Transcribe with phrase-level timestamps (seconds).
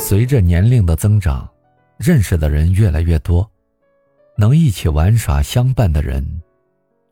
[0.00, 1.48] 随着年龄的增长，
[1.98, 3.48] 认识的人越来越多，
[4.34, 6.26] 能一起玩耍相伴的人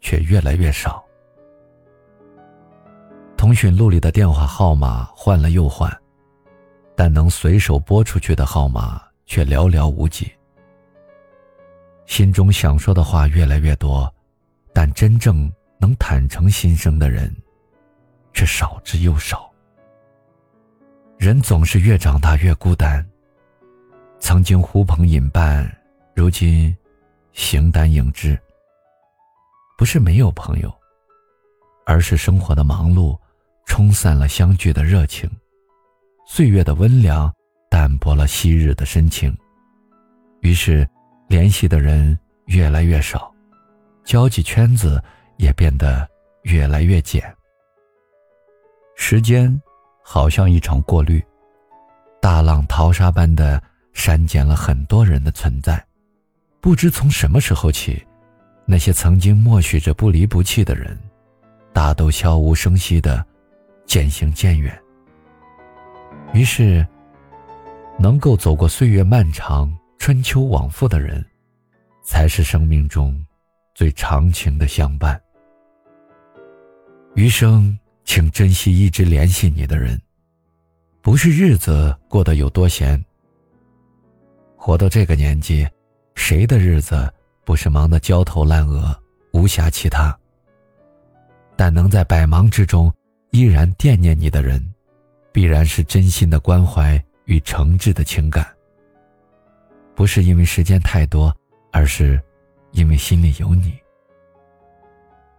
[0.01, 1.04] 却越来越少。
[3.37, 5.94] 通讯录里的电话号码换了又换，
[6.97, 10.33] 但能随手拨出去的号码却寥寥无几。
[12.07, 14.12] 心中想说的话越来越多，
[14.72, 17.30] 但真正能坦诚心声的人
[18.33, 19.48] 却少之又少。
[21.19, 23.05] 人总是越长大越孤单。
[24.21, 25.69] 曾经呼朋引伴，
[26.15, 26.75] 如今
[27.33, 28.39] 形单影只。
[29.77, 30.73] 不是没有朋友，
[31.85, 33.19] 而是生活的忙碌
[33.67, 35.29] 冲散了相聚的热情，
[36.25, 37.33] 岁月的温凉
[37.69, 39.37] 淡薄了昔日的深情。
[40.41, 40.89] 于是，
[41.27, 42.16] 联系的人
[42.47, 43.35] 越来越少，
[44.05, 45.03] 交际圈子
[45.37, 46.09] 也变得
[46.43, 47.23] 越来越简。
[48.95, 49.61] 时间。
[50.11, 51.23] 好像一场过滤，
[52.19, 55.85] 大浪淘沙般的删减了很多人的存在。
[56.63, 58.02] 不知从什么时候起，
[58.65, 60.99] 那些曾经默许着不离不弃的人，
[61.74, 63.23] 大都悄无声息的
[63.85, 64.74] 渐行渐远。
[66.32, 66.86] 于是，
[67.98, 71.22] 能够走过岁月漫长、春秋往复的人，
[72.02, 73.14] 才是生命中
[73.75, 75.20] 最长情的相伴。
[77.14, 77.78] 余生。
[78.10, 80.00] 请珍惜一直联系你的人，
[81.00, 83.02] 不是日子过得有多闲。
[84.56, 85.66] 活到这个年纪，
[86.14, 87.12] 谁的日子
[87.44, 88.94] 不是忙得焦头烂额，
[89.32, 90.16] 无暇其他？
[91.56, 92.92] 但能在百忙之中
[93.30, 94.62] 依然惦念你的人，
[95.32, 98.46] 必然是真心的关怀与诚挚的情感。
[99.94, 101.34] 不是因为时间太多，
[101.72, 102.20] 而是
[102.72, 103.76] 因为心里有你。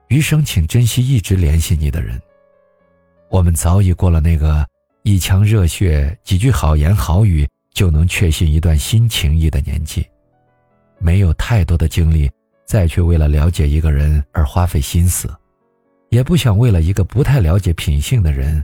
[0.07, 2.19] 余生，请珍惜一直联系你的人。
[3.29, 4.67] 我们早已过了那个
[5.09, 7.43] 一腔热血、几句好言好语
[7.73, 10.07] 就能确信一段新情谊的年纪，
[10.99, 12.29] 没有太多的精力
[12.63, 15.27] 再去为了了解一个人而花费心思，
[16.09, 18.63] 也不想为了一个不太了解品性的人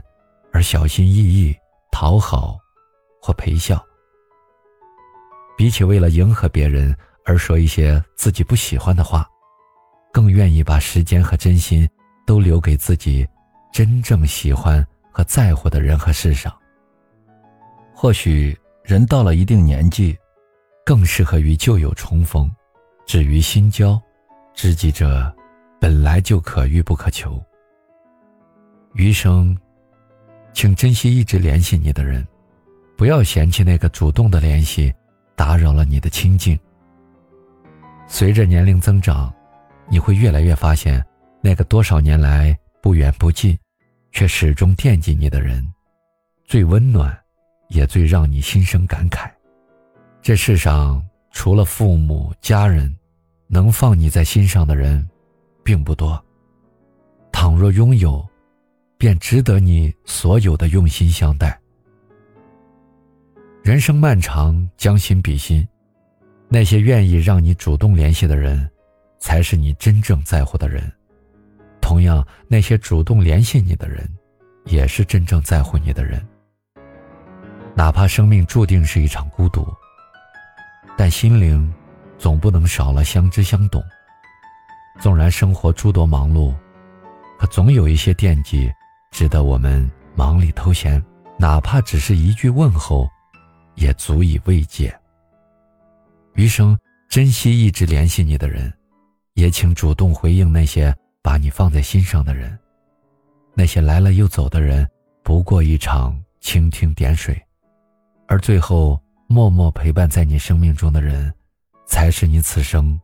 [0.52, 1.52] 而小心翼翼
[1.90, 2.56] 讨好
[3.20, 3.84] 或陪笑。
[5.56, 9.28] 比起为了迎合别人而说一些自己不喜欢的话，
[10.12, 11.88] 更愿意把时间和真心
[12.24, 13.26] 都留给自己。
[13.72, 16.54] 真正喜欢和在乎的人和事上，
[17.94, 18.54] 或许
[18.84, 20.14] 人到了一定年纪，
[20.84, 22.54] 更适合与旧友重逢。
[23.06, 23.98] 至于新交，
[24.52, 25.34] 知己者
[25.80, 27.42] 本来就可遇不可求。
[28.92, 29.56] 余生，
[30.52, 32.22] 请珍惜一直联系你的人，
[32.94, 34.92] 不要嫌弃那个主动的联系
[35.34, 36.58] 打扰了你的清静。
[38.06, 39.32] 随着年龄增长，
[39.88, 41.02] 你会越来越发现，
[41.40, 43.58] 那个多少年来不远不近。
[44.16, 45.62] 却始终惦记你的人，
[46.46, 47.14] 最温暖，
[47.68, 49.30] 也最让你心生感慨。
[50.22, 52.96] 这世上除了父母家人，
[53.46, 55.06] 能放你在心上的人，
[55.62, 56.18] 并不多。
[57.30, 58.26] 倘若拥有，
[58.96, 61.60] 便值得你所有的用心相待。
[63.62, 65.68] 人生漫长，将心比心，
[66.48, 68.66] 那些愿意让你主动联系的人，
[69.18, 70.90] 才是你真正在乎的人。
[71.86, 74.04] 同样，那些主动联系你的人，
[74.64, 76.20] 也是真正在乎你的人。
[77.76, 79.64] 哪怕生命注定是一场孤独，
[80.98, 81.72] 但心灵
[82.18, 83.80] 总不能少了相知相懂。
[85.00, 86.52] 纵然生活诸多忙碌，
[87.38, 88.68] 可总有一些惦记，
[89.12, 91.00] 值得我们忙里偷闲。
[91.38, 93.08] 哪怕只是一句问候，
[93.76, 94.92] 也足以慰藉。
[96.34, 96.76] 余生，
[97.08, 98.72] 珍惜一直联系你的人，
[99.34, 100.92] 也请主动回应那些。
[101.26, 102.56] 把你放在心上的人，
[103.52, 104.88] 那些来了又走的人，
[105.24, 107.36] 不过一场蜻蜓点水，
[108.28, 111.34] 而最后默默陪伴在你生命中的人，
[111.84, 112.96] 才是你此生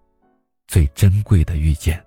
[0.68, 2.00] 最珍贵的遇见。